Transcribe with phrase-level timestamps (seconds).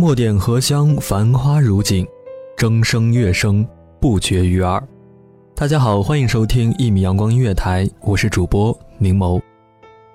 [0.00, 2.06] 墨点荷香，繁花如锦，
[2.56, 3.68] 筝声乐声
[4.00, 4.82] 不绝于耳。
[5.54, 9.38] 大家好，欢迎收听一米阳光音乐台，我是主播柠檬。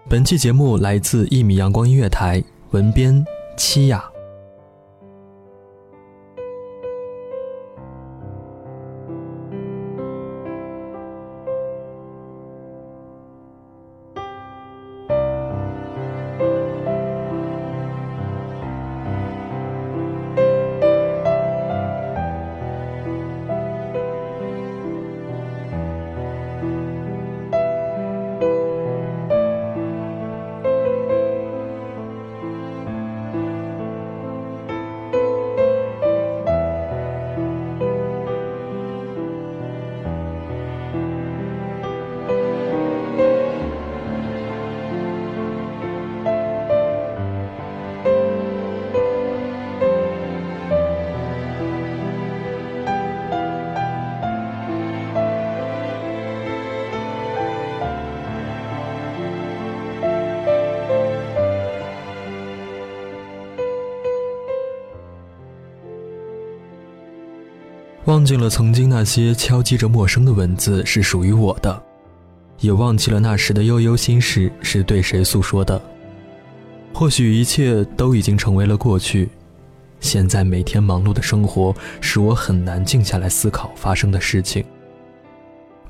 [0.10, 3.24] 本期节目来自一米阳光音乐台，文编
[3.58, 4.04] 七雅。
[68.16, 71.84] 忘记了曾经那些敲击着陌生的文字是属于我的，
[72.62, 75.82] 也忘记了那时的悠悠心事是对谁诉说的。
[76.94, 79.28] 或许一切都已经成为了过去，
[80.00, 84.64] 现在每天忙碌的生活使我很难静下来思考发生的事情。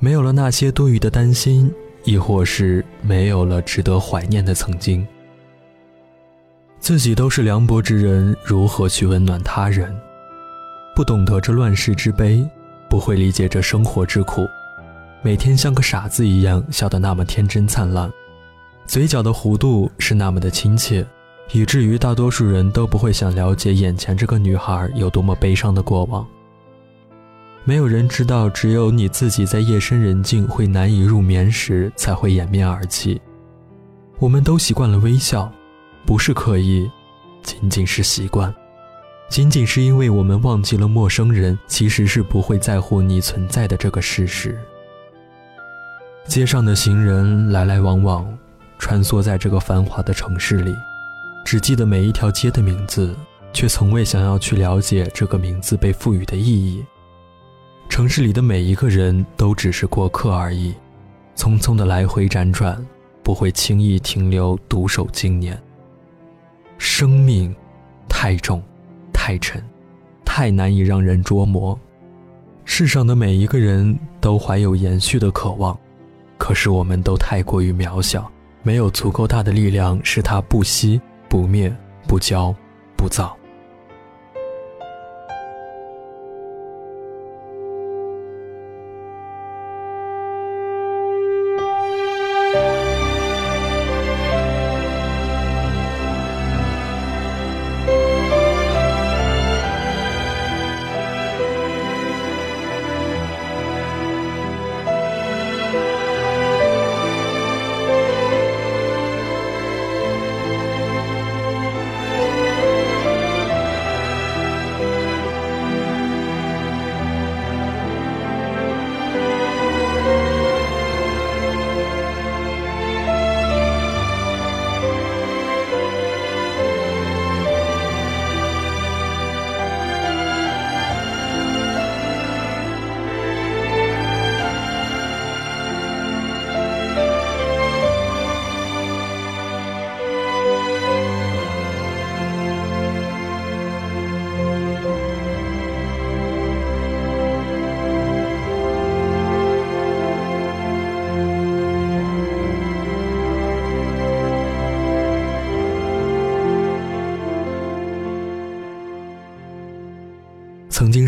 [0.00, 1.72] 没有了那些多余的担心，
[2.02, 5.06] 亦或是没有了值得怀念的曾经。
[6.80, 9.96] 自己都是凉薄之人，如何去温暖他人？
[10.96, 12.42] 不懂得这乱世之悲，
[12.88, 14.48] 不会理解这生活之苦，
[15.20, 18.10] 每天像个傻子一样笑得那么天真灿烂，
[18.86, 21.06] 嘴角的弧度是那么的亲切，
[21.52, 26.26] 以至于大多数人都不会想了解眼前这个女孩有多么悲伤的过往。
[27.64, 33.20] 没有人知道，只有你自己在夜深人静会难以入眠时才会掩面而泣。
[34.18, 35.52] 我们都习惯了微笑，
[36.06, 36.90] 不是刻意，
[37.42, 38.50] 仅仅是习惯。
[39.28, 44.58] 仅仅是因为我们忘记了陌生人其实是不会在乎你存在的这个事实。
[46.26, 48.38] 街上的行人来来往往，
[48.78, 50.74] 穿梭在这个繁华的城市里，
[51.44, 53.14] 只记得每一条街的名字，
[53.52, 56.84] 却从未想要去了解这个名字被赋予的意义。
[57.88, 60.74] 城市里的每一个人都只是过客而已，
[61.36, 62.84] 匆匆的来回辗转，
[63.22, 65.60] 不会轻易停留，独守经年。
[66.78, 67.54] 生命
[68.08, 68.62] 太重。
[69.26, 69.60] 太沉，
[70.24, 71.76] 太难以让人捉摸。
[72.64, 75.76] 世上的每一个人都怀有延续的渴望，
[76.38, 78.30] 可是我们都太过于渺小，
[78.62, 82.54] 没有足够大的力量使它不息、不灭、不骄、
[82.96, 83.36] 不躁。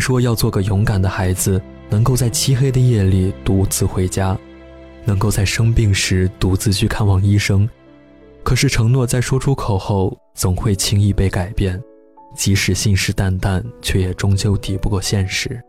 [0.09, 4.35] 说要做个勇敢的孩子，能够在漆黑的夜里独自回家，
[5.05, 7.69] 能够在生病时独自去看望医生。
[8.41, 11.79] 可是承诺在说出口后，总会轻易被改变，
[12.35, 15.61] 即使信誓旦旦，却也终究抵不过现实。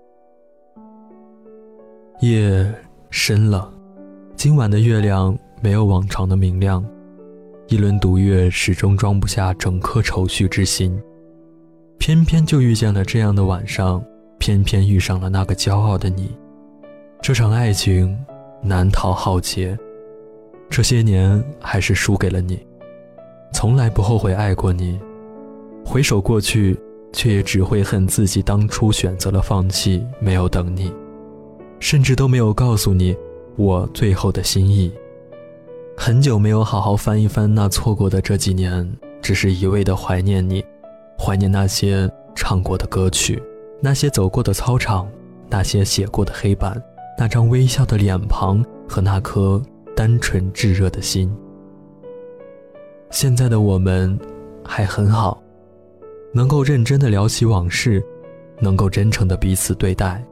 [2.23, 2.67] 夜
[3.11, 3.71] 深了，
[4.37, 6.83] 今晚的月亮没有往常的明亮，
[7.69, 10.99] 一轮独月始终装不下整颗愁绪之心。
[11.99, 14.03] 偏偏就遇见了这样的晚上，
[14.51, 16.37] 偏偏遇上了那个骄傲的你。
[17.23, 18.19] 这场爱情
[18.61, 19.79] 难逃浩劫，
[20.69, 22.59] 这些年还是输给了你。
[23.53, 24.99] 从来不后悔爱过你，
[25.85, 26.77] 回首过去，
[27.13, 30.93] 却也只会恨自己当初选择了放弃，没有等你，
[31.79, 33.17] 甚至都没有告诉你
[33.57, 34.93] 我最后的心意。
[35.97, 38.91] 很久没有好好翻一翻那错过的这几年，
[39.23, 40.65] 只是一味的怀念你。
[41.17, 43.41] 怀念那些唱过的歌曲，
[43.81, 45.09] 那些走过的操场，
[45.49, 46.81] 那些写过的黑板，
[47.19, 49.61] 那张微笑的脸庞和那颗
[49.97, 51.35] 单纯炙热的心。
[53.11, 54.19] 现在的我们
[54.65, 55.43] 还很好，
[56.33, 58.05] 能够认真的聊起往事，
[58.61, 60.25] 能够真诚的彼此对待，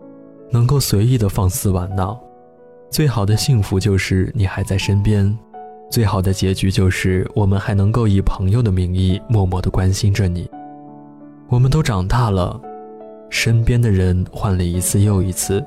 [0.50, 2.18] 能够随意的放肆玩闹。
[2.90, 5.36] 最好的幸福就是你还在身边，
[5.90, 10.48] 最好的结局就是我们还能够以朋友的名义默默的关心着你。
[11.48, 12.60] 我们都长大了，
[13.30, 15.64] 身边的人换了一次又一次。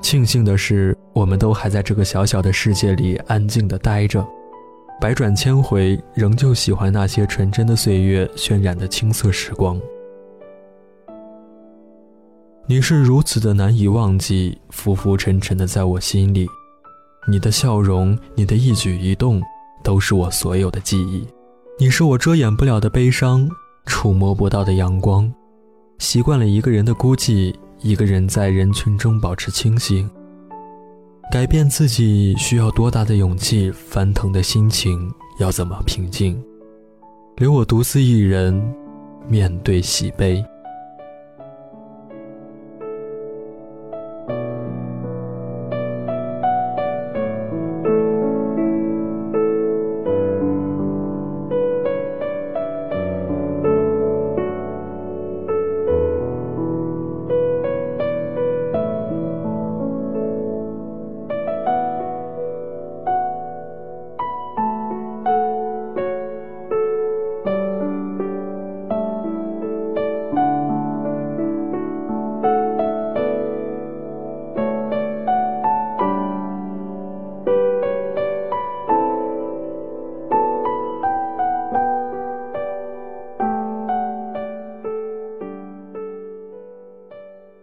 [0.00, 4.26] 庆幸的是，我们都还在这个小小的世界里安静的待着。
[5.00, 9.80] 百转千回，仍旧喜欢那些纯真的岁月渲染的青涩时光。
[12.66, 16.46] 你是如此的难以忘记，浮浮沉沉的在我心里。
[17.28, 19.42] 你的笑容，你的一举一动，
[19.82, 21.26] 都是我所有的记忆。
[21.78, 23.48] 你是我遮掩不了的悲伤。
[23.84, 25.32] 触摸不到的阳光，
[26.02, 30.10] 习惯了一个人的孤寂，一个人在人群中保持清醒。
[31.30, 33.70] 改变自己需要多大的勇气？
[33.70, 35.08] 翻腾的心情
[35.38, 36.42] 要怎么平静？
[37.36, 38.52] 留我独自一人
[39.28, 40.44] 面对喜悲。